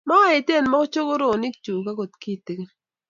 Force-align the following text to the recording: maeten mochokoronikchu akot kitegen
maeten 0.09 0.63
mochokoronikchu 0.73 1.73
akot 1.91 2.11
kitegen 2.21 2.67